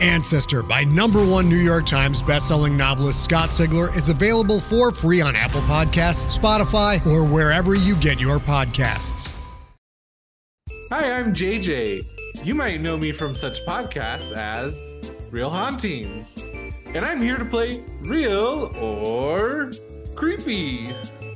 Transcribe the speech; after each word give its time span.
Ancestor 0.00 0.62
by 0.62 0.84
number 0.84 1.24
one 1.24 1.48
New 1.48 1.56
York 1.56 1.86
Times 1.86 2.22
bestselling 2.22 2.76
novelist 2.76 3.24
Scott 3.24 3.48
Sigler 3.50 3.94
is 3.96 4.08
available 4.08 4.60
for 4.60 4.90
free 4.90 5.20
on 5.20 5.34
Apple 5.34 5.60
Podcasts, 5.62 6.38
Spotify, 6.38 7.04
or 7.06 7.24
wherever 7.24 7.74
you 7.74 7.96
get 7.96 8.20
your 8.20 8.38
podcasts. 8.38 9.32
Hi, 10.90 11.12
I'm 11.12 11.34
JJ. 11.34 12.44
You 12.44 12.54
might 12.54 12.80
know 12.80 12.96
me 12.96 13.12
from 13.12 13.34
such 13.34 13.64
podcasts 13.66 14.32
as 14.32 15.28
Real 15.30 15.50
Hauntings. 15.50 16.42
And 16.94 17.04
I'm 17.04 17.20
here 17.20 17.36
to 17.36 17.44
play 17.44 17.84
real 18.02 18.70
or 18.80 19.70
creepy. 20.14 20.86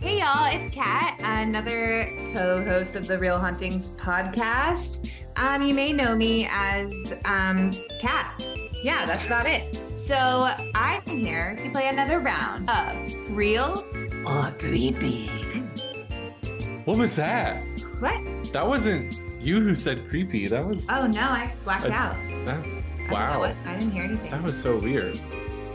Hey 0.00 0.20
y'all, 0.20 0.46
it's 0.50 0.74
Kat, 0.74 1.20
another 1.22 2.06
co-host 2.34 2.96
of 2.96 3.06
the 3.06 3.18
Real 3.18 3.38
Hauntings 3.38 3.94
podcast. 3.96 5.12
Um, 5.36 5.62
you 5.62 5.74
may 5.74 5.92
know 5.92 6.16
me 6.16 6.48
as 6.50 7.14
um, 7.24 7.72
Kat. 8.00 8.51
Yeah, 8.82 9.04
that's 9.06 9.26
about 9.26 9.46
it. 9.46 9.74
So 9.76 10.50
I'm 10.74 11.02
here 11.06 11.56
to 11.62 11.70
play 11.70 11.88
another 11.88 12.18
round 12.18 12.68
of 12.68 13.36
Real 13.36 13.84
or 14.26 14.50
Creepy. 14.58 15.28
What 16.84 16.98
was 16.98 17.14
that? 17.16 17.62
What? 18.00 18.52
That 18.52 18.66
wasn't 18.66 19.16
you 19.40 19.60
who 19.60 19.76
said 19.76 19.98
creepy. 20.08 20.46
That 20.48 20.64
was. 20.64 20.88
Oh 20.90 21.06
no, 21.06 21.20
I 21.22 21.52
blacked 21.64 21.86
Uh, 21.86 21.92
out. 21.92 22.14
That, 22.46 22.64
I 23.08 23.12
wow. 23.12 23.38
what- 23.40 23.56
I 23.64 23.76
didn't 23.78 23.92
hear 23.92 24.04
anything. 24.04 24.30
That 24.30 24.42
was 24.42 24.60
so 24.60 24.78
weird. 24.78 25.20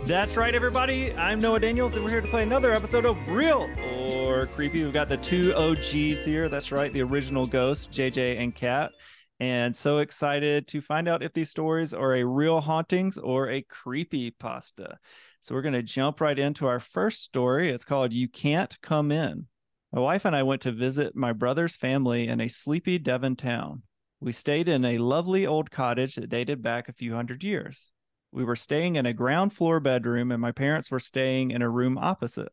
That's 0.05 0.37
right, 0.37 0.53
everybody. 0.55 1.13
I'm 1.13 1.39
Noah 1.39 1.59
Daniels, 1.59 1.95
and 1.95 2.03
we're 2.05 2.11
here 2.11 2.21
to 2.21 2.27
play 2.27 2.43
another 2.43 2.71
episode 2.73 3.05
of 3.05 3.17
Real 3.27 3.69
or 4.15 4.47
Creepy. 4.47 4.83
We've 4.83 4.93
got 4.93 5.09
the 5.09 5.17
two 5.17 5.53
OGs 5.53 6.23
here. 6.25 6.47
That's 6.49 6.71
right, 6.71 6.91
the 6.93 7.01
original 7.03 7.45
ghost, 7.45 7.91
JJ 7.91 8.37
and 8.41 8.53
Kat. 8.55 8.91
And 9.39 9.75
so 9.75 9.99
excited 9.99 10.67
to 10.69 10.81
find 10.81 11.07
out 11.07 11.21
if 11.21 11.33
these 11.33 11.51
stories 11.51 11.93
are 11.93 12.15
a 12.15 12.25
real 12.25 12.59
hauntings 12.59 13.19
or 13.19 13.49
a 13.49 13.61
creepy 13.61 14.31
pasta. 14.31 14.97
So 15.41 15.53
we're 15.53 15.61
going 15.61 15.73
to 15.73 15.83
jump 15.83 16.21
right 16.21 16.37
into 16.37 16.65
our 16.65 16.79
first 16.79 17.21
story. 17.21 17.69
It's 17.69 17.85
called 17.85 18.13
You 18.13 18.27
Can't 18.27 18.75
Come 18.81 19.11
In. 19.11 19.45
My 19.93 20.01
wife 20.01 20.25
and 20.25 20.35
I 20.35 20.43
went 20.43 20.63
to 20.63 20.71
visit 20.71 21.15
my 21.15 21.33
brother's 21.33 21.75
family 21.75 22.27
in 22.27 22.41
a 22.41 22.47
sleepy 22.47 22.97
Devon 22.97 23.35
town. 23.35 23.83
We 24.19 24.31
stayed 24.31 24.67
in 24.67 24.83
a 24.83 24.97
lovely 24.97 25.45
old 25.45 25.69
cottage 25.69 26.15
that 26.15 26.29
dated 26.29 26.63
back 26.63 26.89
a 26.89 26.93
few 26.93 27.13
hundred 27.13 27.43
years. 27.43 27.91
We 28.31 28.43
were 28.43 28.55
staying 28.55 28.95
in 28.95 29.05
a 29.05 29.13
ground 29.13 29.53
floor 29.53 29.79
bedroom, 29.79 30.31
and 30.31 30.41
my 30.41 30.51
parents 30.51 30.89
were 30.89 30.99
staying 30.99 31.51
in 31.51 31.61
a 31.61 31.69
room 31.69 31.97
opposite. 31.97 32.51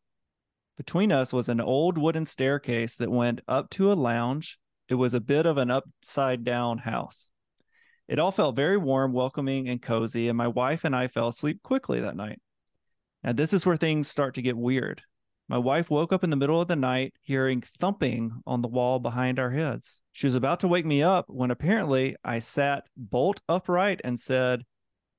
Between 0.76 1.10
us 1.10 1.32
was 1.32 1.48
an 1.48 1.60
old 1.60 1.98
wooden 1.98 2.24
staircase 2.24 2.96
that 2.96 3.10
went 3.10 3.40
up 3.48 3.70
to 3.70 3.90
a 3.90 3.94
lounge. 3.94 4.58
It 4.88 4.94
was 4.94 5.14
a 5.14 5.20
bit 5.20 5.46
of 5.46 5.56
an 5.56 5.70
upside 5.70 6.44
down 6.44 6.78
house. 6.78 7.30
It 8.06 8.18
all 8.18 8.32
felt 8.32 8.56
very 8.56 8.76
warm, 8.76 9.12
welcoming, 9.12 9.68
and 9.68 9.80
cozy, 9.80 10.28
and 10.28 10.36
my 10.36 10.48
wife 10.48 10.84
and 10.84 10.94
I 10.94 11.08
fell 11.08 11.28
asleep 11.28 11.62
quickly 11.62 12.00
that 12.00 12.16
night. 12.16 12.40
Now, 13.22 13.32
this 13.32 13.54
is 13.54 13.64
where 13.64 13.76
things 13.76 14.08
start 14.08 14.34
to 14.34 14.42
get 14.42 14.56
weird. 14.56 15.02
My 15.48 15.58
wife 15.58 15.90
woke 15.90 16.12
up 16.12 16.24
in 16.24 16.30
the 16.30 16.36
middle 16.36 16.60
of 16.60 16.68
the 16.68 16.76
night 16.76 17.14
hearing 17.22 17.62
thumping 17.80 18.42
on 18.46 18.62
the 18.62 18.68
wall 18.68 18.98
behind 18.98 19.38
our 19.38 19.50
heads. 19.50 20.02
She 20.12 20.26
was 20.26 20.34
about 20.34 20.60
to 20.60 20.68
wake 20.68 20.86
me 20.86 21.02
up 21.02 21.26
when 21.28 21.50
apparently 21.50 22.16
I 22.24 22.38
sat 22.38 22.84
bolt 22.96 23.40
upright 23.48 24.00
and 24.04 24.20
said, 24.20 24.64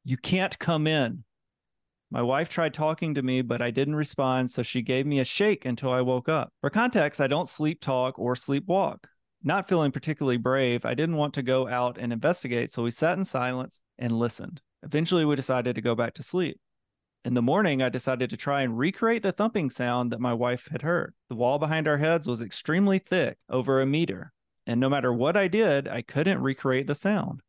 You 0.04 0.18
can't 0.18 0.58
come 0.58 0.88
in. 0.88 1.24
My 2.12 2.22
wife 2.22 2.50
tried 2.50 2.74
talking 2.74 3.16
to 3.16 3.22
me, 3.24 3.42
but 3.42 3.62
I 3.62 3.72
didn't 3.72 3.96
respond, 3.96 4.52
so 4.52 4.64
she 4.64 4.82
gave 4.82 5.06
me 5.06 5.20
a 5.20 5.26
shake 5.26 5.66
until 5.66 5.92
I 5.92 6.02
woke 6.02 6.30
up. 6.30 6.54
For 6.62 6.70
context, 6.70 7.20
I 7.20 7.28
don't 7.28 7.50
sleep 7.50 7.82
talk 7.82 8.18
or 8.20 8.36
sleepwalk. 8.36 9.06
Not 9.48 9.70
feeling 9.70 9.92
particularly 9.92 10.38
brave, 10.38 10.86
I 10.86 10.96
didn't 10.96 11.18
want 11.18 11.36
to 11.36 11.44
go 11.44 11.68
out 11.68 12.00
and 12.00 12.12
investigate, 12.12 12.72
so 12.72 12.82
we 12.82 12.90
sat 12.90 13.16
in 13.16 13.24
silence 13.24 13.84
and 14.00 14.12
listened. 14.12 14.64
Eventually, 14.82 15.24
we 15.24 15.36
decided 15.36 15.76
to 15.76 15.82
go 15.82 15.94
back 15.94 16.16
to 16.16 16.24
sleep. 16.24 16.60
In 17.24 17.36
the 17.36 17.44
morning, 17.44 17.80
I 17.80 17.90
decided 17.90 18.32
to 18.32 18.38
try 18.38 18.64
and 18.64 18.76
recreate 18.76 19.22
the 19.22 19.32
thumping 19.32 19.70
sound 19.70 20.12
that 20.12 20.20
my 20.20 20.34
wife 20.34 20.68
had 20.72 20.82
heard. 20.82 21.14
The 21.30 21.36
wall 21.36 21.60
behind 21.60 21.88
our 21.88 21.98
heads 21.98 22.28
was 22.28 22.42
extremely 22.42 22.98
thick, 22.98 23.38
over 23.48 23.80
a 23.80 23.86
meter, 23.86 24.34
and 24.66 24.80
no 24.80 24.90
matter 24.90 25.14
what 25.14 25.38
I 25.38 25.48
did, 25.48 25.88
I 25.88 26.02
couldn't 26.02 26.42
recreate 26.42 26.88
the 26.88 26.96
sound. 26.96 27.44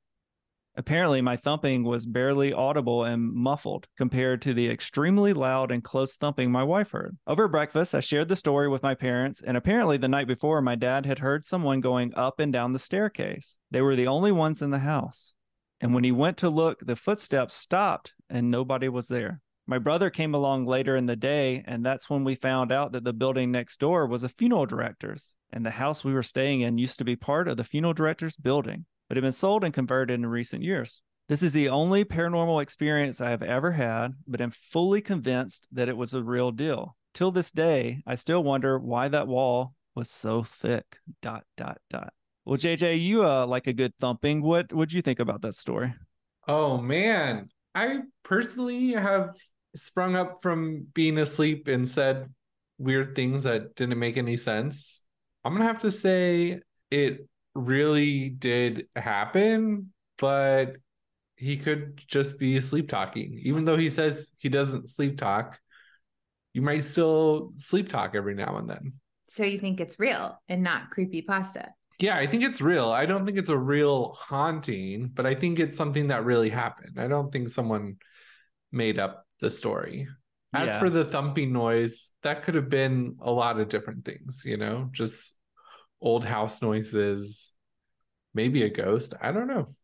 Apparently, 0.78 1.22
my 1.22 1.36
thumping 1.36 1.84
was 1.84 2.04
barely 2.04 2.52
audible 2.52 3.04
and 3.04 3.32
muffled 3.32 3.88
compared 3.96 4.42
to 4.42 4.52
the 4.52 4.68
extremely 4.68 5.32
loud 5.32 5.72
and 5.72 5.82
close 5.82 6.14
thumping 6.14 6.52
my 6.52 6.62
wife 6.62 6.90
heard. 6.90 7.16
Over 7.26 7.48
breakfast, 7.48 7.94
I 7.94 8.00
shared 8.00 8.28
the 8.28 8.36
story 8.36 8.68
with 8.68 8.82
my 8.82 8.94
parents, 8.94 9.40
and 9.40 9.56
apparently, 9.56 9.96
the 9.96 10.08
night 10.08 10.26
before, 10.26 10.60
my 10.60 10.74
dad 10.74 11.06
had 11.06 11.20
heard 11.20 11.46
someone 11.46 11.80
going 11.80 12.12
up 12.14 12.40
and 12.40 12.52
down 12.52 12.74
the 12.74 12.78
staircase. 12.78 13.56
They 13.70 13.80
were 13.80 13.96
the 13.96 14.06
only 14.06 14.32
ones 14.32 14.60
in 14.60 14.70
the 14.70 14.80
house. 14.80 15.34
And 15.80 15.94
when 15.94 16.04
he 16.04 16.12
went 16.12 16.36
to 16.38 16.50
look, 16.50 16.80
the 16.84 16.96
footsteps 16.96 17.54
stopped 17.54 18.12
and 18.28 18.50
nobody 18.50 18.90
was 18.90 19.08
there. 19.08 19.40
My 19.66 19.78
brother 19.78 20.10
came 20.10 20.34
along 20.34 20.66
later 20.66 20.94
in 20.94 21.06
the 21.06 21.16
day, 21.16 21.64
and 21.66 21.84
that's 21.84 22.10
when 22.10 22.22
we 22.22 22.34
found 22.34 22.70
out 22.70 22.92
that 22.92 23.02
the 23.02 23.14
building 23.14 23.50
next 23.50 23.80
door 23.80 24.06
was 24.06 24.22
a 24.22 24.28
funeral 24.28 24.66
director's, 24.66 25.34
and 25.50 25.64
the 25.64 25.70
house 25.70 26.04
we 26.04 26.12
were 26.12 26.22
staying 26.22 26.60
in 26.60 26.76
used 26.76 26.98
to 26.98 27.04
be 27.04 27.16
part 27.16 27.48
of 27.48 27.56
the 27.56 27.64
funeral 27.64 27.94
director's 27.94 28.36
building 28.36 28.84
but 29.08 29.16
had 29.16 29.22
been 29.22 29.32
sold 29.32 29.64
and 29.64 29.74
converted 29.74 30.14
in 30.14 30.26
recent 30.26 30.62
years. 30.62 31.02
This 31.28 31.42
is 31.42 31.52
the 31.52 31.68
only 31.68 32.04
paranormal 32.04 32.62
experience 32.62 33.20
I 33.20 33.30
have 33.30 33.42
ever 33.42 33.72
had, 33.72 34.14
but 34.28 34.40
I'm 34.40 34.52
fully 34.70 35.00
convinced 35.00 35.66
that 35.72 35.88
it 35.88 35.96
was 35.96 36.14
a 36.14 36.22
real 36.22 36.52
deal. 36.52 36.96
Till 37.14 37.32
this 37.32 37.50
day, 37.50 38.02
I 38.06 38.14
still 38.14 38.44
wonder 38.44 38.78
why 38.78 39.08
that 39.08 39.26
wall 39.26 39.74
was 39.96 40.10
so 40.10 40.44
thick. 40.44 40.84
Dot 41.22 41.44
dot 41.56 41.78
dot. 41.90 42.12
Well, 42.44 42.58
JJ, 42.58 43.02
you 43.02 43.24
uh 43.24 43.46
like 43.46 43.66
a 43.66 43.72
good 43.72 43.92
thumping. 43.98 44.40
What 44.42 44.72
would 44.72 44.92
you 44.92 45.02
think 45.02 45.18
about 45.18 45.42
that 45.42 45.54
story? 45.54 45.94
Oh 46.46 46.78
man, 46.78 47.48
I 47.74 48.00
personally 48.22 48.92
have 48.92 49.36
sprung 49.74 50.14
up 50.14 50.42
from 50.42 50.86
being 50.94 51.18
asleep 51.18 51.66
and 51.66 51.88
said 51.88 52.32
weird 52.78 53.16
things 53.16 53.42
that 53.44 53.74
didn't 53.74 53.98
make 53.98 54.16
any 54.16 54.36
sense. 54.36 55.02
I'm 55.44 55.54
gonna 55.54 55.64
have 55.64 55.78
to 55.78 55.90
say 55.90 56.60
it 56.90 57.28
really 57.56 58.28
did 58.28 58.86
happen, 58.94 59.92
but 60.18 60.76
he 61.36 61.56
could 61.56 62.02
just 62.06 62.38
be 62.38 62.60
sleep 62.60 62.88
talking. 62.88 63.40
Even 63.44 63.64
though 63.64 63.76
he 63.76 63.90
says 63.90 64.32
he 64.38 64.48
doesn't 64.48 64.88
sleep 64.88 65.18
talk, 65.18 65.58
you 66.52 66.62
might 66.62 66.84
still 66.84 67.52
sleep 67.56 67.88
talk 67.88 68.14
every 68.14 68.34
now 68.34 68.56
and 68.56 68.68
then. 68.68 68.94
So 69.28 69.44
you 69.44 69.58
think 69.58 69.80
it's 69.80 69.98
real 69.98 70.40
and 70.48 70.62
not 70.62 70.90
creepy 70.90 71.22
pasta? 71.22 71.68
Yeah, 71.98 72.16
I 72.16 72.26
think 72.26 72.42
it's 72.44 72.60
real. 72.60 72.90
I 72.90 73.06
don't 73.06 73.24
think 73.26 73.38
it's 73.38 73.50
a 73.50 73.56
real 73.56 74.12
haunting, 74.18 75.10
but 75.12 75.26
I 75.26 75.34
think 75.34 75.58
it's 75.58 75.76
something 75.76 76.08
that 76.08 76.24
really 76.24 76.50
happened. 76.50 76.98
I 76.98 77.08
don't 77.08 77.32
think 77.32 77.48
someone 77.48 77.96
made 78.72 78.98
up 78.98 79.26
the 79.40 79.50
story. 79.50 80.08
As 80.54 80.70
Yeah. 80.70 80.78
for 80.78 80.90
the 80.90 81.04
thumping 81.04 81.52
noise, 81.52 82.12
that 82.22 82.42
could 82.44 82.54
have 82.54 82.68
been 82.70 83.16
a 83.20 83.30
lot 83.30 83.60
of 83.60 83.68
different 83.68 84.04
things, 84.04 84.42
you 84.44 84.56
know, 84.56 84.88
just 84.92 85.38
old 86.00 86.24
house 86.24 86.62
noises, 86.62 87.52
maybe 88.34 88.62
a 88.62 88.70
ghost. 88.70 89.14
I 89.20 89.32
don't 89.32 89.48
know. 89.48 89.74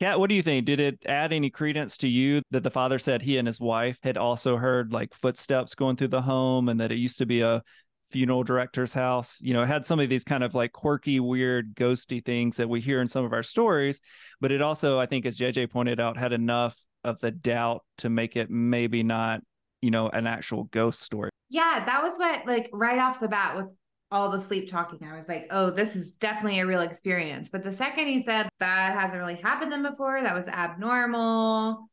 Yeah, 0.00 0.16
what 0.16 0.28
do 0.28 0.34
you 0.34 0.42
think? 0.42 0.66
Did 0.66 0.80
it 0.80 0.98
add 1.06 1.32
any 1.32 1.48
credence 1.48 1.96
to 1.98 2.08
you 2.08 2.42
that 2.50 2.64
the 2.64 2.72
father 2.72 2.98
said 2.98 3.22
he 3.22 3.38
and 3.38 3.46
his 3.46 3.60
wife 3.60 3.96
had 4.02 4.16
also 4.16 4.56
heard 4.56 4.92
like 4.92 5.14
footsteps 5.14 5.76
going 5.76 5.94
through 5.94 6.08
the 6.08 6.22
home 6.22 6.68
and 6.68 6.80
that 6.80 6.90
it 6.90 6.98
used 6.98 7.18
to 7.18 7.26
be 7.26 7.40
a 7.42 7.62
funeral 8.10 8.42
director's 8.42 8.92
house? 8.92 9.38
You 9.40 9.54
know, 9.54 9.62
it 9.62 9.68
had 9.68 9.86
some 9.86 10.00
of 10.00 10.08
these 10.08 10.24
kind 10.24 10.42
of 10.42 10.56
like 10.56 10.72
quirky, 10.72 11.20
weird, 11.20 11.76
ghosty 11.76 12.24
things 12.24 12.56
that 12.56 12.68
we 12.68 12.80
hear 12.80 13.00
in 13.00 13.06
some 13.06 13.24
of 13.24 13.32
our 13.32 13.44
stories, 13.44 14.00
but 14.40 14.50
it 14.50 14.60
also, 14.60 14.98
I 14.98 15.06
think, 15.06 15.24
as 15.24 15.38
JJ 15.38 15.70
pointed 15.70 16.00
out, 16.00 16.16
had 16.16 16.32
enough 16.32 16.74
of 17.04 17.20
the 17.20 17.30
doubt 17.30 17.84
to 17.98 18.10
make 18.10 18.36
it 18.36 18.50
maybe 18.50 19.04
not, 19.04 19.40
you 19.82 19.92
know, 19.92 20.08
an 20.08 20.26
actual 20.26 20.64
ghost 20.64 21.00
story. 21.00 21.30
Yeah, 21.48 21.84
that 21.84 22.02
was 22.02 22.16
what 22.16 22.44
like 22.44 22.70
right 22.72 22.98
off 22.98 23.20
the 23.20 23.28
bat 23.28 23.56
with 23.56 23.66
all 24.12 24.30
the 24.30 24.38
sleep 24.38 24.70
talking. 24.70 25.02
I 25.02 25.16
was 25.16 25.26
like, 25.26 25.46
oh, 25.50 25.70
this 25.70 25.96
is 25.96 26.12
definitely 26.12 26.60
a 26.60 26.66
real 26.66 26.82
experience. 26.82 27.48
But 27.48 27.64
the 27.64 27.72
second 27.72 28.06
he 28.06 28.22
said 28.22 28.48
that 28.60 28.94
hasn't 28.94 29.18
really 29.18 29.36
happened 29.36 29.72
to 29.72 29.76
them 29.78 29.90
before, 29.90 30.22
that 30.22 30.34
was 30.34 30.46
abnormal. 30.48 31.88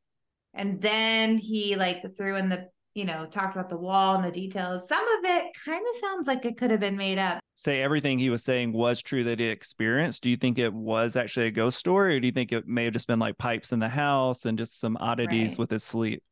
And 0.53 0.81
then 0.81 1.37
he 1.37 1.75
like 1.75 2.03
threw 2.17 2.35
in 2.35 2.49
the, 2.49 2.67
you 2.93 3.05
know, 3.05 3.25
talked 3.25 3.55
about 3.55 3.69
the 3.69 3.77
wall 3.77 4.15
and 4.15 4.25
the 4.25 4.31
details. 4.31 4.87
Some 4.87 5.03
of 5.19 5.23
it 5.25 5.45
kind 5.65 5.85
of 5.89 5.95
sounds 6.01 6.27
like 6.27 6.43
it 6.45 6.57
could 6.57 6.71
have 6.71 6.79
been 6.81 6.97
made 6.97 7.17
up. 7.17 7.39
Say 7.55 7.81
everything 7.81 8.19
he 8.19 8.29
was 8.29 8.43
saying 8.43 8.73
was 8.73 9.01
true 9.01 9.23
that 9.25 9.39
he 9.39 9.45
experienced. 9.45 10.21
Do 10.23 10.29
you 10.29 10.37
think 10.37 10.57
it 10.57 10.73
was 10.73 11.15
actually 11.15 11.47
a 11.47 11.51
ghost 11.51 11.77
story, 11.77 12.15
or 12.15 12.19
do 12.19 12.27
you 12.27 12.31
think 12.31 12.51
it 12.51 12.67
may 12.67 12.85
have 12.85 12.93
just 12.93 13.07
been 13.07 13.19
like 13.19 13.37
pipes 13.37 13.71
in 13.71 13.79
the 13.79 13.89
house 13.89 14.45
and 14.45 14.57
just 14.57 14.79
some 14.79 14.97
oddities 14.99 15.51
Right. 15.51 15.59
with 15.59 15.71
his 15.71 15.83
sleep? 15.83 16.23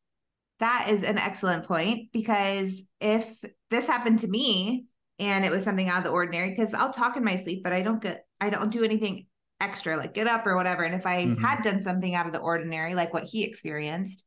That 0.60 0.88
is 0.88 1.02
an 1.02 1.18
excellent 1.18 1.66
point 1.66 2.10
because 2.12 2.82
if 3.00 3.44
this 3.70 3.86
happened 3.86 4.18
to 4.20 4.28
me 4.28 4.86
and 5.18 5.44
it 5.44 5.50
was 5.50 5.64
something 5.64 5.88
out 5.88 5.98
of 5.98 6.04
the 6.04 6.10
ordinary, 6.10 6.50
because 6.50 6.74
I'll 6.74 6.92
talk 6.92 7.16
in 7.16 7.24
my 7.24 7.36
sleep, 7.36 7.62
but 7.64 7.72
I 7.72 7.82
don't 7.82 8.00
get, 8.00 8.26
I 8.40 8.50
don't 8.50 8.70
do 8.70 8.84
anything 8.84 9.26
extra 9.60 9.96
like 9.96 10.14
get 10.14 10.28
up 10.28 10.46
or 10.46 10.54
whatever. 10.54 10.84
And 10.84 10.94
if 10.94 11.04
I 11.04 11.24
Mhm. 11.24 11.40
had 11.40 11.62
done 11.62 11.80
something 11.80 12.14
out 12.14 12.26
of 12.26 12.32
the 12.32 12.38
ordinary, 12.38 12.94
like 12.94 13.12
what 13.12 13.24
he 13.24 13.42
experienced, 13.42 14.24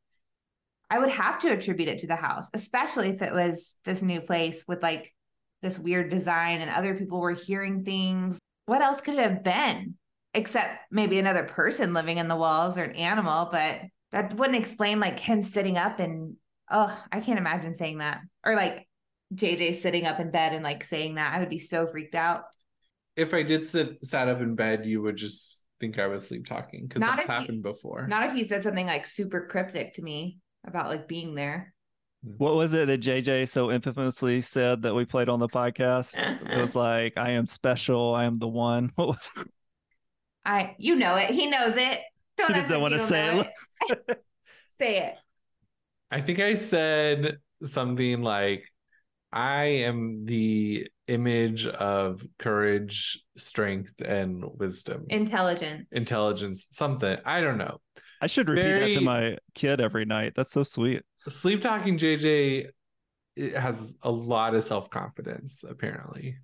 I 0.89 0.99
would 0.99 1.11
have 1.11 1.39
to 1.39 1.53
attribute 1.53 1.88
it 1.88 1.99
to 1.99 2.07
the 2.07 2.17
house, 2.17 2.49
especially 2.53 3.09
if 3.09 3.21
it 3.21 3.31
was 3.31 3.77
this 3.85 4.01
new 4.01 4.19
place 4.19 4.65
with 4.67 4.83
like 4.83 5.13
this 5.61 5.79
weird 5.79 6.09
design 6.09 6.59
and 6.59 6.69
other 6.69 6.95
people 6.95 7.21
were 7.21 7.31
hearing 7.31 7.85
things. 7.85 8.39
What 8.65 8.81
else 8.81 8.99
could 8.99 9.13
it 9.13 9.23
have 9.23 9.43
been? 9.43 9.95
Except 10.33 10.91
maybe 10.91 11.17
another 11.17 11.43
person 11.43 11.93
living 11.93 12.17
in 12.17 12.27
the 12.27 12.35
walls 12.35 12.77
or 12.77 12.83
an 12.83 12.95
animal, 12.95 13.47
but 13.51 13.79
that 14.11 14.33
wouldn't 14.33 14.59
explain 14.59 14.99
like 14.99 15.17
him 15.17 15.41
sitting 15.41 15.77
up 15.77 15.99
and 15.99 16.35
oh, 16.69 16.97
I 17.11 17.21
can't 17.21 17.39
imagine 17.39 17.75
saying 17.75 17.99
that. 17.99 18.19
Or 18.45 18.55
like 18.55 18.88
JJ 19.33 19.75
sitting 19.75 20.05
up 20.05 20.19
in 20.19 20.31
bed 20.31 20.53
and 20.53 20.63
like 20.63 20.83
saying 20.83 21.15
that. 21.15 21.33
I 21.33 21.39
would 21.39 21.49
be 21.49 21.59
so 21.59 21.87
freaked 21.87 22.15
out. 22.15 22.43
If 23.15 23.33
I 23.33 23.43
did 23.43 23.67
sit 23.67 24.05
sat 24.05 24.27
up 24.27 24.41
in 24.41 24.55
bed, 24.55 24.85
you 24.85 25.01
would 25.01 25.17
just 25.17 25.65
think 25.79 25.99
I 25.99 26.07
was 26.07 26.27
sleep 26.27 26.45
talking 26.45 26.87
because 26.87 27.01
Not 27.01 27.17
that's 27.17 27.25
if 27.25 27.29
you- 27.29 27.33
happened 27.35 27.63
before. 27.63 28.07
Not 28.07 28.27
if 28.29 28.35
you 28.35 28.43
said 28.45 28.63
something 28.63 28.87
like 28.87 29.05
super 29.05 29.47
cryptic 29.47 29.93
to 29.95 30.01
me 30.01 30.39
about 30.65 30.89
like 30.89 31.07
being 31.07 31.35
there. 31.35 31.73
Mm. 32.25 32.37
What 32.37 32.55
was 32.55 32.73
it 32.73 32.87
that 32.87 33.01
JJ 33.01 33.47
so 33.49 33.71
infamously 33.71 34.41
said 34.41 34.83
that 34.83 34.93
we 34.93 35.05
played 35.05 35.27
on 35.29 35.39
the 35.39 35.47
podcast? 35.47 36.15
It 36.51 36.61
was 36.61 36.75
like, 36.87 37.13
I 37.17 37.31
am 37.31 37.47
special. 37.47 38.13
I 38.13 38.25
am 38.25 38.37
the 38.39 38.47
one. 38.47 38.91
What 38.95 39.07
was 39.09 39.29
it? 39.37 39.47
I 40.45 40.75
you 40.79 40.95
know 40.95 41.15
it. 41.15 41.29
He 41.31 41.47
knows 41.47 41.75
it. 41.75 41.99
Don't 42.37 42.47
He 42.49 42.53
just 42.55 42.69
don't 42.69 42.81
wanna 42.81 42.99
say 42.99 43.35
know 43.35 43.45
it. 43.89 44.23
say 44.79 44.97
it. 44.99 45.15
I 46.09 46.21
think 46.21 46.39
I 46.39 46.55
said 46.55 47.37
something 47.63 48.21
like, 48.21 48.65
I 49.33 49.63
am 49.63 50.25
the 50.25 50.87
image 51.07 51.67
of 51.67 52.25
courage, 52.39 53.23
strength, 53.37 53.93
and 54.03 54.43
wisdom, 54.57 55.05
Intelligence. 55.09 55.87
intelligence, 55.91 56.67
something. 56.71 57.17
I 57.25 57.41
don't 57.41 57.57
know. 57.57 57.79
I 58.21 58.27
should 58.27 58.49
repeat 58.49 58.79
that 58.79 58.89
to 58.91 59.01
my 59.01 59.37
kid 59.55 59.81
every 59.81 60.05
night. 60.05 60.33
That's 60.35 60.51
so 60.51 60.63
sweet. 60.63 61.03
Sleep 61.27 61.61
talking 61.61 61.97
JJ 61.97 62.69
has 63.55 63.95
a 64.03 64.11
lot 64.11 64.53
of 64.53 64.63
self 64.63 64.89
confidence, 64.89 65.63
apparently. 65.67 66.37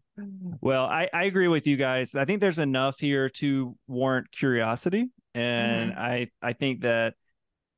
Well, 0.62 0.86
I, 0.86 1.10
I 1.14 1.26
agree 1.26 1.48
with 1.48 1.68
you 1.68 1.78
guys. 1.78 2.16
I 2.16 2.26
think 2.26 2.42
there's 2.42 2.58
enough 2.58 3.00
here 3.00 3.30
to 3.30 3.76
warrant 3.88 4.32
curiosity. 4.32 5.10
And 5.36 5.92
mm-hmm. 5.92 6.00
I, 6.00 6.28
I 6.42 6.54
think 6.54 6.82
that 6.82 7.14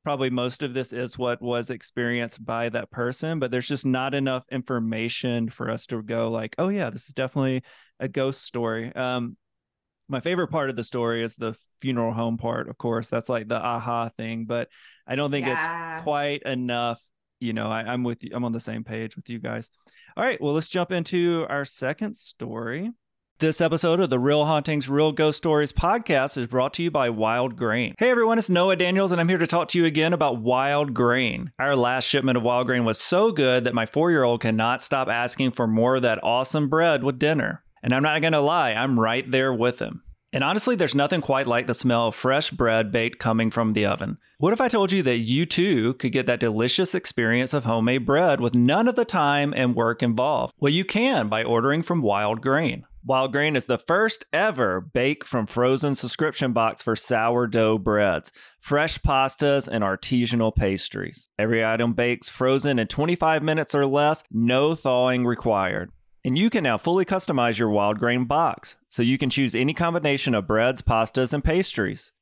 probably 0.02 0.30
most 0.30 0.62
of 0.62 0.74
this 0.74 0.92
is 0.92 1.18
what 1.18 1.42
was 1.42 1.70
experienced 1.70 2.44
by 2.44 2.68
that 2.70 2.90
person, 2.90 3.38
but 3.38 3.50
there's 3.50 3.68
just 3.68 3.84
not 3.84 4.14
enough 4.14 4.44
information 4.50 5.48
for 5.48 5.70
us 5.70 5.86
to 5.86 6.02
go 6.02 6.30
like, 6.30 6.54
oh 6.58 6.68
yeah, 6.68 6.90
this 6.90 7.06
is 7.06 7.14
definitely 7.14 7.62
a 7.98 8.08
ghost 8.08 8.42
story. 8.42 8.94
Um, 8.94 9.36
my 10.08 10.20
favorite 10.20 10.48
part 10.48 10.70
of 10.70 10.76
the 10.76 10.84
story 10.84 11.22
is 11.22 11.36
the 11.36 11.54
funeral 11.80 12.12
home 12.12 12.36
part, 12.36 12.68
of 12.68 12.76
course. 12.78 13.08
That's 13.08 13.28
like 13.28 13.48
the 13.48 13.60
aha 13.60 14.08
thing, 14.16 14.44
but 14.46 14.68
I 15.06 15.14
don't 15.14 15.30
think 15.30 15.46
it's 15.46 15.66
quite 16.02 16.42
enough. 16.42 17.02
You 17.38 17.52
know, 17.52 17.70
I, 17.70 17.80
I'm 17.82 18.02
with 18.02 18.22
you. 18.22 18.30
I'm 18.34 18.44
on 18.44 18.52
the 18.52 18.60
same 18.60 18.84
page 18.84 19.16
with 19.16 19.28
you 19.28 19.38
guys. 19.38 19.70
All 20.16 20.24
right, 20.24 20.40
well, 20.40 20.54
let's 20.54 20.68
jump 20.68 20.92
into 20.92 21.46
our 21.48 21.64
second 21.64 22.16
story. 22.16 22.90
This 23.40 23.62
episode 23.62 24.00
of 24.00 24.10
the 24.10 24.18
Real 24.18 24.44
Hauntings, 24.44 24.86
Real 24.86 25.12
Ghost 25.12 25.38
Stories 25.38 25.72
podcast 25.72 26.36
is 26.36 26.46
brought 26.46 26.74
to 26.74 26.82
you 26.82 26.90
by 26.90 27.08
Wild 27.08 27.56
Grain. 27.56 27.94
Hey 27.96 28.10
everyone, 28.10 28.36
it's 28.36 28.50
Noah 28.50 28.76
Daniels, 28.76 29.12
and 29.12 29.18
I'm 29.18 29.30
here 29.30 29.38
to 29.38 29.46
talk 29.46 29.68
to 29.68 29.78
you 29.78 29.86
again 29.86 30.12
about 30.12 30.42
Wild 30.42 30.92
Grain. 30.92 31.50
Our 31.58 31.74
last 31.74 32.04
shipment 32.04 32.36
of 32.36 32.42
Wild 32.42 32.66
Grain 32.66 32.84
was 32.84 33.00
so 33.00 33.32
good 33.32 33.64
that 33.64 33.72
my 33.72 33.86
four 33.86 34.10
year 34.10 34.24
old 34.24 34.42
cannot 34.42 34.82
stop 34.82 35.08
asking 35.08 35.52
for 35.52 35.66
more 35.66 35.96
of 35.96 36.02
that 36.02 36.22
awesome 36.22 36.68
bread 36.68 37.02
with 37.02 37.18
dinner. 37.18 37.64
And 37.82 37.94
I'm 37.94 38.02
not 38.02 38.20
gonna 38.20 38.42
lie, 38.42 38.72
I'm 38.72 39.00
right 39.00 39.24
there 39.26 39.54
with 39.54 39.78
him. 39.78 40.02
And 40.34 40.44
honestly, 40.44 40.76
there's 40.76 40.94
nothing 40.94 41.22
quite 41.22 41.46
like 41.46 41.66
the 41.66 41.72
smell 41.72 42.08
of 42.08 42.14
fresh 42.14 42.50
bread 42.50 42.92
baked 42.92 43.18
coming 43.18 43.50
from 43.50 43.72
the 43.72 43.86
oven. 43.86 44.18
What 44.36 44.52
if 44.52 44.60
I 44.60 44.68
told 44.68 44.92
you 44.92 45.02
that 45.04 45.16
you 45.16 45.46
too 45.46 45.94
could 45.94 46.12
get 46.12 46.26
that 46.26 46.40
delicious 46.40 46.94
experience 46.94 47.54
of 47.54 47.64
homemade 47.64 48.04
bread 48.04 48.40
with 48.40 48.54
none 48.54 48.86
of 48.86 48.96
the 48.96 49.06
time 49.06 49.54
and 49.56 49.74
work 49.74 50.02
involved? 50.02 50.52
Well, 50.60 50.72
you 50.72 50.84
can 50.84 51.28
by 51.28 51.42
ordering 51.42 51.82
from 51.82 52.02
Wild 52.02 52.42
Grain. 52.42 52.84
Wild 53.02 53.32
Grain 53.32 53.56
is 53.56 53.64
the 53.64 53.78
first 53.78 54.26
ever 54.30 54.78
bake 54.78 55.24
from 55.24 55.46
frozen 55.46 55.94
subscription 55.94 56.52
box 56.52 56.82
for 56.82 56.94
sourdough 56.94 57.78
breads, 57.78 58.30
fresh 58.60 58.98
pastas, 58.98 59.66
and 59.66 59.82
artisanal 59.82 60.54
pastries. 60.54 61.30
Every 61.38 61.64
item 61.64 61.94
bakes 61.94 62.28
frozen 62.28 62.78
in 62.78 62.88
25 62.88 63.42
minutes 63.42 63.74
or 63.74 63.86
less, 63.86 64.22
no 64.30 64.74
thawing 64.74 65.24
required. 65.24 65.92
And 66.26 66.36
you 66.36 66.50
can 66.50 66.62
now 66.62 66.76
fully 66.76 67.06
customize 67.06 67.58
your 67.58 67.70
wild 67.70 67.98
grain 67.98 68.26
box, 68.26 68.76
so 68.90 69.02
you 69.02 69.16
can 69.16 69.30
choose 69.30 69.54
any 69.54 69.72
combination 69.72 70.34
of 70.34 70.46
breads, 70.46 70.82
pastas, 70.82 71.32
and 71.32 71.42
pastries. 71.42 72.12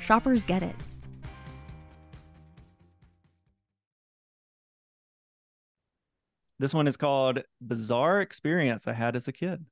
Shoppers 0.00 0.42
get 0.42 0.62
it. 0.62 0.74
This 6.58 6.74
one 6.74 6.88
is 6.88 6.96
called 6.96 7.42
Bizarre 7.60 8.20
Experience 8.20 8.88
I 8.88 8.92
Had 8.92 9.14
as 9.14 9.28
a 9.28 9.32
Kid. 9.32 9.64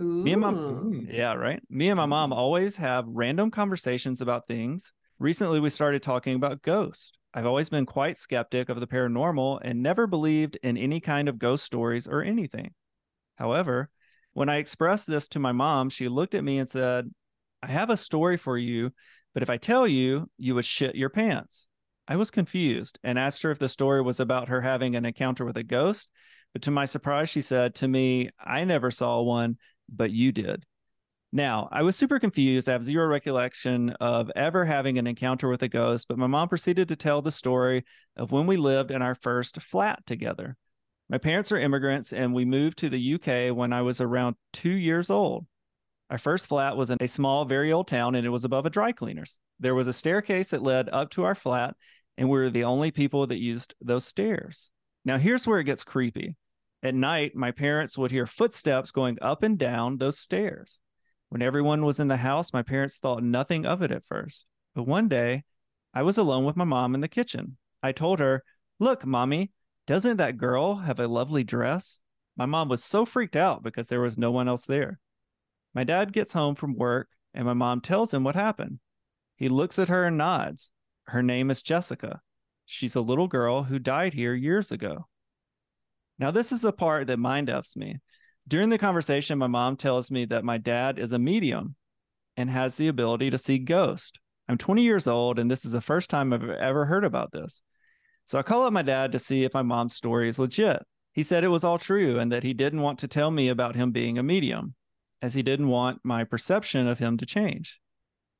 Ooh. 0.00 0.22
Me 0.22 0.32
and 0.32 0.40
my 0.40 1.12
yeah, 1.12 1.34
right. 1.34 1.60
Me 1.68 1.88
and 1.88 1.96
my 1.96 2.06
mom 2.06 2.32
always 2.32 2.76
have 2.76 3.06
random 3.08 3.50
conversations 3.50 4.20
about 4.20 4.46
things. 4.46 4.92
Recently, 5.18 5.60
we 5.60 5.70
started 5.70 6.02
talking 6.02 6.34
about 6.34 6.62
ghosts. 6.62 7.12
I've 7.32 7.46
always 7.46 7.68
been 7.68 7.86
quite 7.86 8.16
skeptic 8.16 8.68
of 8.68 8.78
the 8.78 8.86
paranormal 8.86 9.60
and 9.62 9.82
never 9.82 10.06
believed 10.06 10.56
in 10.62 10.76
any 10.76 11.00
kind 11.00 11.28
of 11.28 11.38
ghost 11.38 11.64
stories 11.64 12.06
or 12.06 12.22
anything. 12.22 12.74
However, 13.36 13.90
when 14.34 14.48
I 14.48 14.56
expressed 14.56 15.08
this 15.08 15.26
to 15.28 15.40
my 15.40 15.52
mom, 15.52 15.90
she 15.90 16.08
looked 16.08 16.34
at 16.34 16.44
me 16.44 16.58
and 16.58 16.70
said, 16.70 17.10
I 17.60 17.68
have 17.68 17.90
a 17.90 17.96
story 17.96 18.36
for 18.36 18.56
you, 18.56 18.92
but 19.34 19.42
if 19.42 19.50
I 19.50 19.56
tell 19.56 19.86
you, 19.86 20.30
you 20.38 20.54
would 20.54 20.64
shit 20.64 20.94
your 20.94 21.10
pants. 21.10 21.68
I 22.06 22.16
was 22.16 22.30
confused 22.30 22.98
and 23.02 23.18
asked 23.18 23.42
her 23.42 23.50
if 23.50 23.58
the 23.58 23.68
story 23.68 24.00
was 24.00 24.20
about 24.20 24.48
her 24.48 24.60
having 24.60 24.94
an 24.94 25.04
encounter 25.04 25.44
with 25.44 25.56
a 25.56 25.62
ghost. 25.62 26.08
But 26.52 26.62
to 26.62 26.70
my 26.70 26.84
surprise, 26.84 27.28
she 27.28 27.40
said 27.40 27.74
to 27.76 27.88
me, 27.88 28.30
I 28.38 28.64
never 28.64 28.90
saw 28.90 29.20
one, 29.22 29.58
but 29.88 30.10
you 30.12 30.30
did. 30.30 30.64
Now, 31.32 31.68
I 31.72 31.82
was 31.82 31.96
super 31.96 32.20
confused. 32.20 32.68
I 32.68 32.72
have 32.72 32.84
zero 32.84 33.08
recollection 33.08 33.90
of 34.00 34.30
ever 34.36 34.64
having 34.64 34.98
an 34.98 35.08
encounter 35.08 35.48
with 35.48 35.64
a 35.64 35.68
ghost, 35.68 36.06
but 36.06 36.16
my 36.16 36.28
mom 36.28 36.48
proceeded 36.48 36.88
to 36.88 36.96
tell 36.96 37.22
the 37.22 37.32
story 37.32 37.84
of 38.16 38.30
when 38.30 38.46
we 38.46 38.56
lived 38.56 38.92
in 38.92 39.02
our 39.02 39.16
first 39.16 39.60
flat 39.60 40.06
together. 40.06 40.56
My 41.08 41.18
parents 41.18 41.50
are 41.50 41.58
immigrants, 41.58 42.12
and 42.12 42.32
we 42.32 42.44
moved 42.44 42.78
to 42.78 42.88
the 42.88 43.14
UK 43.14 43.54
when 43.54 43.72
I 43.72 43.82
was 43.82 44.00
around 44.00 44.36
two 44.52 44.70
years 44.70 45.10
old. 45.10 45.46
Our 46.10 46.18
first 46.18 46.46
flat 46.46 46.76
was 46.76 46.90
in 46.90 46.98
a 47.00 47.08
small, 47.08 47.44
very 47.44 47.72
old 47.72 47.88
town, 47.88 48.14
and 48.14 48.26
it 48.26 48.30
was 48.30 48.44
above 48.44 48.66
a 48.66 48.70
dry 48.70 48.92
cleaner's. 48.92 49.38
There 49.58 49.74
was 49.74 49.88
a 49.88 49.92
staircase 49.92 50.50
that 50.50 50.62
led 50.62 50.88
up 50.90 51.10
to 51.10 51.24
our 51.24 51.34
flat, 51.34 51.76
and 52.18 52.28
we 52.28 52.38
were 52.38 52.50
the 52.50 52.64
only 52.64 52.90
people 52.90 53.26
that 53.26 53.40
used 53.40 53.74
those 53.80 54.06
stairs. 54.06 54.70
Now, 55.04 55.18
here's 55.18 55.46
where 55.46 55.60
it 55.60 55.64
gets 55.64 55.84
creepy. 55.84 56.36
At 56.82 56.94
night, 56.94 57.34
my 57.34 57.50
parents 57.50 57.96
would 57.96 58.10
hear 58.10 58.26
footsteps 58.26 58.90
going 58.90 59.18
up 59.22 59.42
and 59.42 59.58
down 59.58 59.96
those 59.96 60.18
stairs. 60.18 60.80
When 61.30 61.42
everyone 61.42 61.84
was 61.84 61.98
in 61.98 62.08
the 62.08 62.18
house, 62.18 62.52
my 62.52 62.62
parents 62.62 62.98
thought 62.98 63.22
nothing 63.22 63.64
of 63.64 63.82
it 63.82 63.90
at 63.90 64.04
first. 64.04 64.46
But 64.74 64.86
one 64.86 65.08
day, 65.08 65.44
I 65.94 66.02
was 66.02 66.18
alone 66.18 66.44
with 66.44 66.56
my 66.56 66.64
mom 66.64 66.94
in 66.94 67.00
the 67.00 67.08
kitchen. 67.08 67.56
I 67.82 67.92
told 67.92 68.18
her, 68.18 68.42
Look, 68.78 69.06
mommy, 69.06 69.52
doesn't 69.86 70.18
that 70.18 70.36
girl 70.36 70.76
have 70.76 71.00
a 71.00 71.08
lovely 71.08 71.44
dress? 71.44 72.00
My 72.36 72.46
mom 72.46 72.68
was 72.68 72.84
so 72.84 73.04
freaked 73.04 73.36
out 73.36 73.62
because 73.62 73.88
there 73.88 74.00
was 74.00 74.18
no 74.18 74.30
one 74.30 74.48
else 74.48 74.66
there. 74.66 74.98
My 75.74 75.84
dad 75.84 76.12
gets 76.12 76.32
home 76.32 76.54
from 76.54 76.76
work 76.76 77.08
and 77.34 77.44
my 77.44 77.54
mom 77.54 77.80
tells 77.80 78.14
him 78.14 78.24
what 78.24 78.36
happened. 78.36 78.78
He 79.36 79.48
looks 79.48 79.78
at 79.78 79.88
her 79.88 80.04
and 80.04 80.16
nods. 80.16 80.70
Her 81.06 81.22
name 81.22 81.50
is 81.50 81.62
Jessica. 81.62 82.20
She's 82.64 82.94
a 82.94 83.00
little 83.00 83.28
girl 83.28 83.64
who 83.64 83.78
died 83.78 84.14
here 84.14 84.34
years 84.34 84.70
ago. 84.70 85.06
Now, 86.18 86.30
this 86.30 86.52
is 86.52 86.62
the 86.62 86.72
part 86.72 87.08
that 87.08 87.18
mind 87.18 87.50
ups 87.50 87.76
me. 87.76 87.98
During 88.46 88.68
the 88.68 88.78
conversation, 88.78 89.38
my 89.38 89.48
mom 89.48 89.76
tells 89.76 90.10
me 90.10 90.24
that 90.26 90.44
my 90.44 90.58
dad 90.58 90.98
is 90.98 91.12
a 91.12 91.18
medium 91.18 91.74
and 92.36 92.50
has 92.50 92.76
the 92.76 92.88
ability 92.88 93.30
to 93.30 93.38
see 93.38 93.58
ghosts. 93.58 94.18
I'm 94.48 94.58
20 94.58 94.82
years 94.82 95.08
old, 95.08 95.38
and 95.38 95.50
this 95.50 95.64
is 95.64 95.72
the 95.72 95.80
first 95.80 96.10
time 96.10 96.32
I've 96.32 96.48
ever 96.48 96.84
heard 96.84 97.04
about 97.04 97.32
this. 97.32 97.62
So 98.26 98.38
I 98.38 98.42
call 98.42 98.64
up 98.64 98.72
my 98.72 98.82
dad 98.82 99.12
to 99.12 99.18
see 99.18 99.44
if 99.44 99.54
my 99.54 99.62
mom's 99.62 99.94
story 99.94 100.28
is 100.28 100.38
legit. 100.38 100.82
He 101.12 101.22
said 101.22 101.44
it 101.44 101.48
was 101.48 101.64
all 101.64 101.78
true 101.78 102.18
and 102.18 102.30
that 102.32 102.42
he 102.42 102.52
didn't 102.52 102.82
want 102.82 102.98
to 103.00 103.08
tell 103.08 103.30
me 103.30 103.48
about 103.48 103.76
him 103.76 103.92
being 103.92 104.18
a 104.18 104.22
medium, 104.22 104.74
as 105.24 105.32
he 105.32 105.42
didn't 105.42 105.68
want 105.68 106.00
my 106.04 106.22
perception 106.22 106.86
of 106.86 106.98
him 106.98 107.16
to 107.16 107.24
change. 107.24 107.80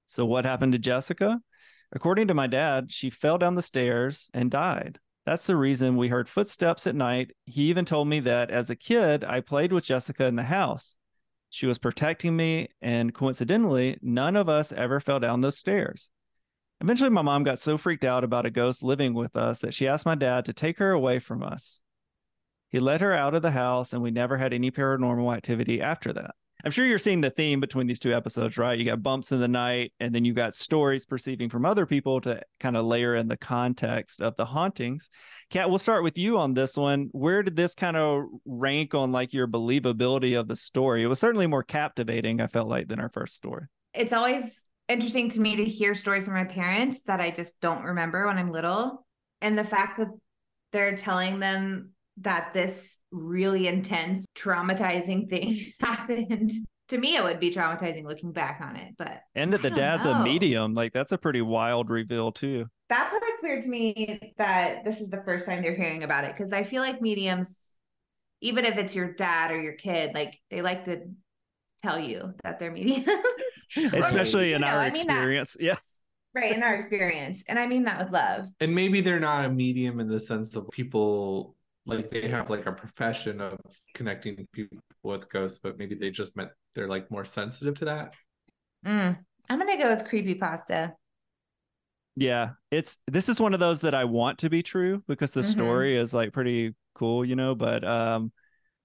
So, 0.07 0.27
what 0.27 0.45
happened 0.45 0.73
to 0.73 0.79
Jessica? 0.79 1.41
According 1.93 2.29
to 2.29 2.35
my 2.35 2.47
dad, 2.47 2.93
she 2.93 3.09
fell 3.09 3.39
down 3.39 3.55
the 3.55 3.63
stairs 3.63 4.29
and 4.35 4.51
died. 4.51 4.99
That's 5.25 5.47
the 5.47 5.57
reason 5.57 5.97
we 5.97 6.09
heard 6.09 6.29
footsteps 6.29 6.87
at 6.87 6.95
night. 6.95 7.31
He 7.47 7.71
even 7.71 7.87
told 7.87 8.09
me 8.09 8.21
that 8.21 8.51
as 8.51 8.69
a 8.69 8.77
kid, 8.77 9.25
I 9.25 9.41
played 9.41 9.73
with 9.73 9.85
Jessica 9.85 10.27
in 10.27 10.37
the 10.37 10.43
house. 10.43 10.99
She 11.49 11.65
was 11.65 11.79
protecting 11.79 12.37
me, 12.37 12.69
and 12.83 13.15
coincidentally, 13.15 13.97
none 14.03 14.37
of 14.37 14.51
us 14.51 14.71
ever 14.71 15.01
fell 15.01 15.21
down 15.21 15.41
those 15.41 15.57
stairs. 15.57 16.11
Eventually, 16.83 17.09
my 17.09 17.23
mom 17.23 17.45
got 17.45 17.59
so 17.59 17.79
freaked 17.79 18.05
out 18.05 18.25
about 18.25 18.45
a 18.45 18.51
ghost 18.51 18.83
living 18.83 19.15
with 19.15 19.37
us 19.37 19.61
that 19.61 19.73
she 19.73 19.89
asked 19.89 20.05
my 20.05 20.17
dad 20.17 20.45
to 20.45 20.53
take 20.53 20.79
her 20.81 20.91
away 20.91 21.19
from 21.19 21.43
us. 21.43 21.81
He 22.69 22.79
let 22.79 23.01
her 23.01 23.15
out 23.15 23.35
of 23.35 23.41
the 23.41 23.53
house, 23.53 23.95
and 23.95 24.03
we 24.03 24.11
never 24.11 24.37
had 24.37 24.53
any 24.53 24.71
paranormal 24.71 25.35
activity 25.35 25.81
after 25.81 26.13
that. 26.13 26.35
I'm 26.65 26.71
sure 26.71 26.87
you're 26.87 26.99
seeing 26.99 27.21
the 27.21 27.29
theme 27.29 27.61
between 27.61 27.87
these 27.87 27.99
two 27.99 28.15
episodes, 28.15 28.57
right? 28.57 28.79
You 28.79 28.87
got 28.87 29.03
bumps 29.03 29.33
in 29.33 29.41
the 29.41 29.49
night, 29.49 29.93
and 30.01 30.15
then 30.15 30.25
you 30.25 30.33
got 30.33 30.55
stories 30.55 31.05
perceiving 31.05 31.51
from 31.51 31.67
other 31.67 31.85
people 31.85 32.23
to 32.23 32.41
kind 32.59 32.75
of 32.75 32.87
layer 32.87 33.15
in 33.15 33.29
the 33.29 33.37
context 33.37 34.23
of 34.23 34.35
the 34.37 34.47
hauntings. 34.47 35.11
Kat, 35.51 35.69
we'll 35.69 35.79
start 35.79 36.03
with 36.03 36.17
you 36.17 36.39
on 36.39 36.55
this 36.55 36.75
one. 36.79 37.09
Where 37.13 37.43
did 37.43 37.55
this 37.55 37.75
kind 37.75 37.99
of 37.99 38.25
rank 38.47 38.95
on 38.95 39.13
like 39.13 39.35
your 39.35 39.47
believability 39.47 40.41
of 40.41 40.49
the 40.49 40.57
story? 40.57 41.03
It 41.03 41.07
was 41.07 41.21
certainly 41.21 41.47
more 41.47 41.63
captivating, 41.63 42.41
I 42.41 42.47
felt 42.47 42.69
like, 42.69 42.89
than 42.89 42.99
our 42.99 43.11
first 43.11 43.35
story. 43.35 43.67
It's 43.93 44.15
always 44.15 44.65
interesting 44.89 45.29
to 45.31 45.41
me 45.41 45.57
to 45.57 45.65
hear 45.67 45.95
stories 45.95 46.25
from 46.25 46.35
my 46.35 46.45
parents 46.45 47.03
that 47.03 47.21
I 47.21 47.31
just 47.31 47.61
don't 47.61 47.83
remember 47.83 48.27
when 48.27 48.39
I'm 48.39 48.51
little. 48.51 49.07
And 49.43 49.59
the 49.59 49.65
fact 49.65 49.99
that 49.99 50.09
they're 50.73 50.97
telling 50.97 51.41
them 51.41 51.91
that 52.19 52.53
this 52.53 52.97
really 53.11 53.67
intense, 53.67 54.25
traumatizing 54.37 55.29
thing 55.29 55.73
happened. 55.81 56.53
To 56.89 56.99
me, 56.99 57.17
it 57.17 57.25
would 57.25 57.41
be 57.41 57.51
traumatizing 57.51 58.05
looking 58.05 58.33
back 58.33 58.61
on 58.63 58.77
it, 58.77 58.95
but 58.99 59.21
and 59.35 59.53
that 59.53 59.63
the 59.63 59.71
dad's 59.71 60.05
know. 60.05 60.13
a 60.13 60.23
medium, 60.23 60.75
like 60.75 60.93
that's 60.93 61.13
a 61.13 61.19
pretty 61.19 61.41
wild 61.41 61.89
reveal 61.89 62.31
too. 62.31 62.67
That 62.91 63.09
part's 63.11 63.43
weird 63.43 63.63
to 63.63 63.69
me 63.69 64.35
that 64.37 64.85
this 64.85 65.01
is 65.01 65.09
the 65.09 65.23
first 65.25 65.47
time 65.47 65.63
they're 65.63 65.75
hearing 65.75 66.03
about 66.03 66.25
it 66.25 66.37
because 66.37 66.53
I 66.53 66.63
feel 66.63 66.83
like 66.83 67.01
mediums, 67.01 67.79
even 68.43 68.67
if 68.67 68.77
it's 68.77 68.95
your 68.95 69.15
dad 69.15 69.51
or 69.51 69.61
your 69.61 69.73
kid, 69.73 70.13
like 70.15 70.39
they 70.51 70.61
like 70.61 70.85
to 70.85 71.01
tell 71.83 71.99
you 71.99 72.35
that 72.43 72.59
they're 72.59 72.71
mediums, 72.73 73.09
especially 73.77 74.53
in 74.53 74.63
our 74.63 74.87
experience. 74.87 75.57
Yes. 75.59 75.79
Yeah. 76.35 76.41
Right, 76.41 76.57
in 76.57 76.65
our 76.65 76.75
experience. 76.75 77.45
And 77.47 77.61
I 77.61 77.69
mean 77.69 77.85
that 77.85 78.03
with 78.03 78.11
love. 78.11 78.49
And 78.59 78.75
maybe 78.75 79.01
they're 79.01 79.21
not 79.21 79.45
a 79.45 79.49
medium 79.49 80.01
in 80.01 80.09
the 80.09 80.19
sense 80.19 80.57
of 80.57 80.69
people 80.73 81.55
like 81.87 82.11
they 82.11 82.29
have 82.29 82.51
like 82.51 82.67
a 82.67 82.73
profession 82.73 83.41
of 83.41 83.59
connecting 83.95 84.47
people 84.53 84.79
with 85.03 85.29
ghosts, 85.31 85.59
but 85.63 85.79
maybe 85.79 85.95
they 85.95 86.11
just 86.11 86.37
meant 86.37 86.51
they're 86.75 86.89
like 86.89 87.11
more 87.11 87.25
sensitive 87.25 87.75
to 87.77 87.85
that. 87.87 88.15
Mm, 88.87 89.19
I'm 89.49 89.59
gonna 89.59 89.77
go 89.77 89.95
with 89.95 90.07
creepy 90.07 90.35
pasta. 90.35 90.95
Yeah, 92.17 92.51
it's 92.71 92.99
this 93.07 93.29
is 93.29 93.41
one 93.41 93.55
of 93.55 93.61
those 93.61 93.83
that 93.83 93.95
I 93.95 94.05
want 94.05 94.39
to 94.39 94.51
be 94.51 94.63
true 94.63 95.03
because 95.09 95.33
the 95.33 95.41
mm-hmm. 95.41 95.51
story 95.51 95.97
is 95.97 96.15
like 96.15 96.33
pretty 96.33 96.75
cool, 96.95 97.25
you 97.25 97.37
know. 97.37 97.55
But 97.55 97.85
um, 97.85 98.33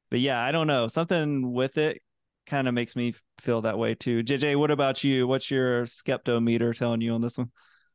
but 0.10 0.20
yeah, 0.20 0.42
I 0.42 0.52
don't 0.52 0.68
know. 0.68 0.88
Something 0.88 1.54
with 1.54 1.78
it 1.78 2.02
kind 2.48 2.68
of 2.68 2.74
makes 2.74 2.96
me 2.96 3.14
feel 3.40 3.62
that 3.62 3.78
way 3.78 3.96
too. 3.96 4.24
JJ, 4.24 4.58
what 4.58 4.72
about 4.72 5.04
you? 5.04 5.28
What's 5.28 5.50
your 5.52 5.84
skeptometer 5.84 6.76
telling 6.76 7.02
you 7.02 7.14
on 7.14 7.22
this 7.22 7.38
one? 7.38 7.52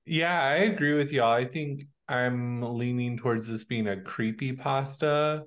Yeah, 0.07 0.41
I 0.41 0.55
agree 0.57 0.95
with 0.95 1.13
y'all. 1.13 1.33
I 1.33 1.45
think 1.47 1.87
I'm 2.09 2.63
leaning 2.63 3.17
towards 3.17 3.47
this 3.47 3.65
being 3.65 3.89
a 3.89 4.01
creepy 4.01 4.53
pasta. 4.53 5.45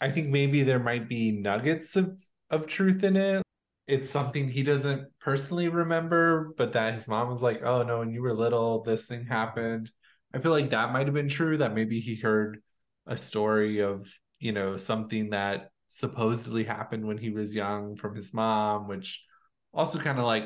I 0.00 0.10
think 0.10 0.28
maybe 0.28 0.62
there 0.62 0.78
might 0.78 1.08
be 1.08 1.32
nuggets 1.32 1.96
of, 1.96 2.20
of 2.50 2.66
truth 2.66 3.02
in 3.02 3.16
it. 3.16 3.42
It's 3.86 4.10
something 4.10 4.48
he 4.48 4.62
doesn't 4.62 5.08
personally 5.20 5.68
remember, 5.68 6.52
but 6.58 6.72
that 6.72 6.94
his 6.94 7.08
mom 7.08 7.28
was 7.28 7.42
like, 7.42 7.62
oh 7.62 7.82
no, 7.82 8.00
when 8.00 8.10
you 8.12 8.20
were 8.20 8.34
little, 8.34 8.82
this 8.82 9.06
thing 9.06 9.24
happened. 9.24 9.90
I 10.34 10.38
feel 10.38 10.50
like 10.50 10.70
that 10.70 10.92
might 10.92 11.06
have 11.06 11.14
been 11.14 11.28
true, 11.28 11.58
that 11.58 11.74
maybe 11.74 12.00
he 12.00 12.16
heard 12.16 12.60
a 13.06 13.16
story 13.16 13.80
of, 13.80 14.12
you 14.38 14.52
know, 14.52 14.76
something 14.76 15.30
that 15.30 15.70
supposedly 15.88 16.64
happened 16.64 17.06
when 17.06 17.16
he 17.16 17.30
was 17.30 17.54
young 17.54 17.96
from 17.96 18.14
his 18.16 18.34
mom, 18.34 18.88
which 18.88 19.24
also 19.72 19.98
kind 19.98 20.18
of 20.18 20.24
like 20.24 20.44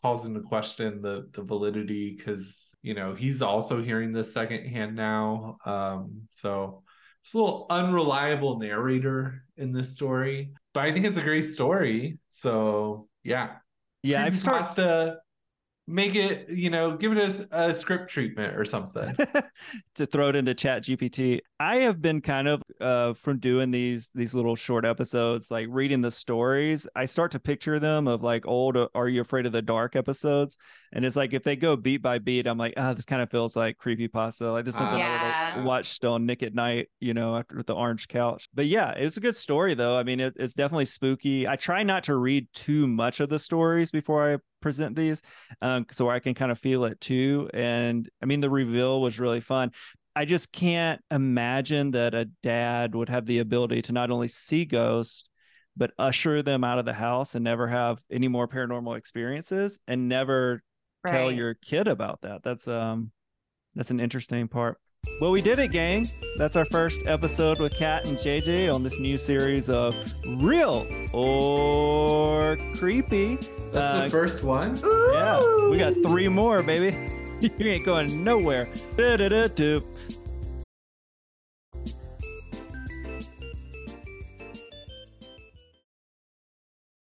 calls 0.00 0.26
into 0.26 0.40
question 0.40 1.02
the 1.02 1.28
the 1.32 1.42
validity 1.42 2.16
because 2.16 2.74
you 2.82 2.94
know 2.94 3.14
he's 3.14 3.42
also 3.42 3.82
hearing 3.82 4.12
this 4.12 4.32
secondhand 4.32 4.96
now. 4.96 5.58
Um, 5.64 6.28
so 6.30 6.82
it's 7.22 7.34
a 7.34 7.38
little 7.38 7.66
unreliable 7.70 8.58
narrator 8.58 9.44
in 9.56 9.72
this 9.72 9.94
story, 9.94 10.52
but 10.72 10.84
I 10.84 10.92
think 10.92 11.04
it's 11.04 11.16
a 11.18 11.22
great 11.22 11.44
story. 11.44 12.18
So 12.30 13.08
yeah, 13.24 13.56
Yeah, 14.02 14.24
I've 14.24 14.38
started 14.38 14.64
make 15.88 16.14
it, 16.14 16.50
you 16.50 16.70
know, 16.70 16.96
give 16.96 17.16
it 17.16 17.48
a, 17.50 17.68
a 17.68 17.74
script 17.74 18.10
treatment 18.10 18.56
or 18.56 18.64
something. 18.64 19.16
to 19.94 20.06
throw 20.06 20.28
it 20.28 20.36
into 20.36 20.54
chat 20.54 20.82
gpt 20.84 21.40
i 21.58 21.76
have 21.76 22.00
been 22.00 22.20
kind 22.20 22.46
of 22.46 22.62
uh 22.80 23.12
from 23.14 23.38
doing 23.38 23.70
these 23.70 24.10
these 24.14 24.34
little 24.34 24.54
short 24.54 24.84
episodes 24.84 25.50
like 25.50 25.66
reading 25.70 26.00
the 26.00 26.10
stories 26.10 26.86
i 26.94 27.04
start 27.04 27.32
to 27.32 27.40
picture 27.40 27.78
them 27.78 28.06
of 28.06 28.22
like 28.22 28.46
old 28.46 28.76
uh, 28.76 28.88
are 28.94 29.08
you 29.08 29.20
afraid 29.20 29.46
of 29.46 29.52
the 29.52 29.62
dark 29.62 29.96
episodes 29.96 30.56
and 30.92 31.04
it's 31.04 31.16
like 31.16 31.32
if 31.32 31.42
they 31.42 31.56
go 31.56 31.76
beat 31.76 32.02
by 32.02 32.18
beat 32.18 32.46
i'm 32.46 32.58
like 32.58 32.74
ah 32.76 32.90
oh, 32.90 32.94
this 32.94 33.04
kind 33.04 33.22
of 33.22 33.30
feels 33.30 33.56
like 33.56 33.76
creepy 33.78 34.08
pasta 34.08 34.50
like 34.50 34.64
this 34.64 34.74
is 34.74 34.78
something 34.78 35.00
i 35.00 35.10
would 35.10 35.20
Yeah. 35.22 35.56
have 35.56 35.64
watched 35.64 36.04
on 36.04 36.26
Nick 36.26 36.42
at 36.42 36.54
Nite 36.54 36.88
you 37.00 37.14
know 37.14 37.36
after 37.36 37.62
the 37.62 37.74
orange 37.74 38.08
couch 38.08 38.48
but 38.54 38.66
yeah 38.66 38.90
it's 38.92 39.16
a 39.16 39.20
good 39.20 39.36
story 39.36 39.74
though 39.74 39.96
i 39.96 40.02
mean 40.02 40.20
it, 40.20 40.34
it's 40.36 40.54
definitely 40.54 40.84
spooky 40.86 41.46
i 41.46 41.56
try 41.56 41.82
not 41.82 42.04
to 42.04 42.16
read 42.16 42.48
too 42.52 42.86
much 42.86 43.20
of 43.20 43.28
the 43.28 43.38
stories 43.38 43.90
before 43.90 44.34
i 44.34 44.38
present 44.60 44.96
these 44.96 45.22
um, 45.62 45.86
so 45.90 46.10
I 46.10 46.18
can 46.20 46.34
kind 46.34 46.50
of 46.50 46.58
feel 46.58 46.84
it 46.84 47.00
too. 47.00 47.48
And 47.54 48.08
I 48.22 48.26
mean, 48.26 48.40
the 48.40 48.50
reveal 48.50 49.00
was 49.00 49.20
really 49.20 49.40
fun. 49.40 49.70
I 50.14 50.24
just 50.24 50.52
can't 50.52 51.00
imagine 51.10 51.92
that 51.92 52.14
a 52.14 52.26
dad 52.42 52.94
would 52.94 53.08
have 53.08 53.24
the 53.24 53.38
ability 53.38 53.82
to 53.82 53.92
not 53.92 54.10
only 54.10 54.28
see 54.28 54.64
ghosts, 54.64 55.24
but 55.76 55.92
usher 55.98 56.42
them 56.42 56.64
out 56.64 56.78
of 56.78 56.84
the 56.84 56.92
house 56.92 57.34
and 57.36 57.44
never 57.44 57.68
have 57.68 58.00
any 58.10 58.26
more 58.26 58.48
paranormal 58.48 58.96
experiences 58.98 59.78
and 59.86 60.08
never 60.08 60.60
tell 61.06 61.30
your 61.32 61.54
kid 61.54 61.88
about 61.88 62.20
that. 62.22 62.42
That's 62.42 62.66
um 62.68 63.12
that's 63.74 63.90
an 63.90 64.00
interesting 64.00 64.48
part. 64.48 64.78
Well, 65.20 65.30
we 65.30 65.40
did 65.40 65.58
it, 65.58 65.70
gang. 65.70 66.06
That's 66.36 66.56
our 66.56 66.64
first 66.66 67.06
episode 67.06 67.60
with 67.60 67.72
Kat 67.76 68.06
and 68.08 68.18
JJ 68.18 68.72
on 68.74 68.82
this 68.82 68.98
new 68.98 69.16
series 69.16 69.70
of 69.70 69.94
Real 70.42 70.86
or 71.12 72.56
Creepy. 72.76 73.36
That's 73.36 73.76
Uh, 73.76 74.04
the 74.04 74.10
first 74.10 74.42
one. 74.42 74.76
yeah, 75.12 75.38
we 75.70 75.78
got 75.78 75.92
three 76.06 76.28
more, 76.28 76.62
baby. 76.62 76.96
you 77.40 77.68
ain't 77.70 77.84
going 77.84 78.24
nowhere. 78.24 78.68
Du-du-du-du. 78.96 79.80